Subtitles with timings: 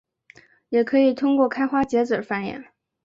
[0.69, 2.65] 也可以通过开花结籽繁衍。